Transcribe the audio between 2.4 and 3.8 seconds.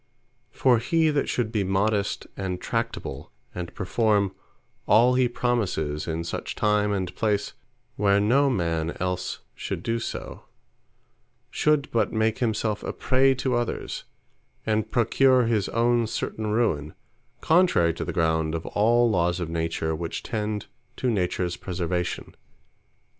tractable, and